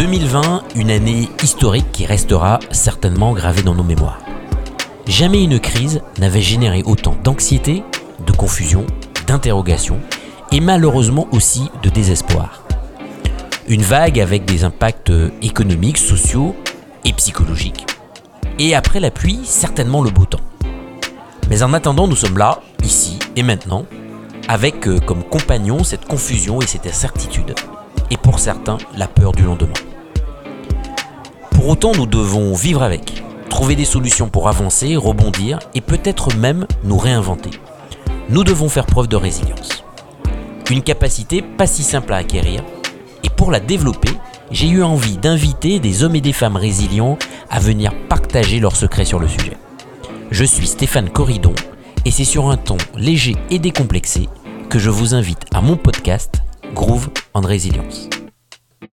2020, 0.00 0.62
une 0.76 0.90
année 0.90 1.28
historique 1.42 1.92
qui 1.92 2.06
restera 2.06 2.58
certainement 2.70 3.34
gravée 3.34 3.60
dans 3.60 3.74
nos 3.74 3.82
mémoires. 3.82 4.18
Jamais 5.06 5.44
une 5.44 5.60
crise 5.60 6.00
n'avait 6.18 6.40
généré 6.40 6.82
autant 6.86 7.14
d'anxiété, 7.22 7.82
de 8.26 8.32
confusion, 8.32 8.86
d'interrogation 9.26 10.00
et 10.52 10.60
malheureusement 10.60 11.28
aussi 11.32 11.70
de 11.82 11.90
désespoir. 11.90 12.64
Une 13.68 13.82
vague 13.82 14.18
avec 14.18 14.46
des 14.46 14.64
impacts 14.64 15.12
économiques, 15.42 15.98
sociaux 15.98 16.56
et 17.04 17.12
psychologiques. 17.12 17.84
Et 18.58 18.74
après 18.74 19.00
la 19.00 19.10
pluie, 19.10 19.40
certainement 19.44 20.02
le 20.02 20.08
beau 20.08 20.24
temps. 20.24 20.40
Mais 21.50 21.62
en 21.62 21.74
attendant, 21.74 22.08
nous 22.08 22.16
sommes 22.16 22.38
là, 22.38 22.62
ici 22.82 23.18
et 23.36 23.42
maintenant, 23.42 23.84
avec 24.48 24.88
euh, 24.88 24.98
comme 24.98 25.24
compagnon 25.24 25.84
cette 25.84 26.06
confusion 26.06 26.62
et 26.62 26.66
cette 26.66 26.86
incertitude, 26.86 27.54
et 28.10 28.16
pour 28.16 28.38
certains 28.38 28.78
la 28.96 29.06
peur 29.06 29.32
du 29.32 29.42
lendemain. 29.42 29.74
Pour 31.60 31.68
autant, 31.68 31.92
nous 31.94 32.06
devons 32.06 32.54
vivre 32.54 32.82
avec, 32.82 33.22
trouver 33.50 33.76
des 33.76 33.84
solutions 33.84 34.30
pour 34.30 34.48
avancer, 34.48 34.96
rebondir 34.96 35.58
et 35.74 35.82
peut-être 35.82 36.34
même 36.34 36.66
nous 36.84 36.96
réinventer. 36.96 37.50
Nous 38.30 38.44
devons 38.44 38.70
faire 38.70 38.86
preuve 38.86 39.08
de 39.08 39.16
résilience. 39.16 39.84
Une 40.70 40.80
capacité 40.80 41.42
pas 41.42 41.66
si 41.66 41.82
simple 41.82 42.14
à 42.14 42.16
acquérir, 42.16 42.64
et 43.22 43.28
pour 43.28 43.50
la 43.50 43.60
développer, 43.60 44.08
j'ai 44.50 44.68
eu 44.68 44.82
envie 44.82 45.18
d'inviter 45.18 45.80
des 45.80 46.02
hommes 46.02 46.16
et 46.16 46.22
des 46.22 46.32
femmes 46.32 46.56
résilients 46.56 47.18
à 47.50 47.60
venir 47.60 47.92
partager 48.08 48.58
leurs 48.58 48.76
secrets 48.76 49.04
sur 49.04 49.18
le 49.18 49.28
sujet. 49.28 49.58
Je 50.30 50.44
suis 50.44 50.66
Stéphane 50.66 51.10
Corridon 51.10 51.52
et 52.06 52.10
c'est 52.10 52.24
sur 52.24 52.48
un 52.48 52.56
ton 52.56 52.78
léger 52.96 53.36
et 53.50 53.58
décomplexé 53.58 54.30
que 54.70 54.78
je 54.78 54.88
vous 54.88 55.14
invite 55.14 55.44
à 55.52 55.60
mon 55.60 55.76
podcast 55.76 56.40
Groove 56.72 57.10
en 57.34 57.42
résilience. 57.42 58.08